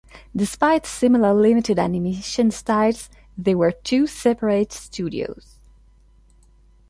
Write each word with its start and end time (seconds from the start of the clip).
Despite 0.35 0.87
similar 0.87 1.31
limited-animation 1.31 2.49
styles, 2.49 3.07
they 3.37 3.53
were 3.53 3.71
two 3.71 4.07
separate 4.07 4.71
studios. 4.71 5.59